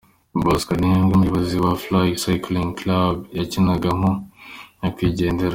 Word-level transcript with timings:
Bosco 0.43 0.71
Ntembe 0.79 1.11
Umuyobozi 1.13 1.55
wa 1.63 1.73
Fly 1.83 2.07
Cycling 2.21 2.71
Club 2.79 3.17
yakinagamo 3.39 4.09
Nyagwigendera. 4.79 5.49